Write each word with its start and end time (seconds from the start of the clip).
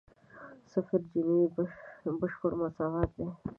صفر 0.71 0.99
جیني 1.11 1.39
بشپړ 2.19 2.51
مساوات 2.61 3.09
دی. 3.17 3.27